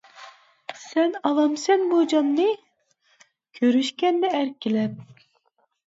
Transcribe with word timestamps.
سەن 0.83 1.11
ئالامسەن 1.29 1.83
بۇ 1.91 1.99
جاننى، 2.13 2.47
كۆرۈشكەندە 3.59 4.33
ئەركىلەپ. 4.39 5.21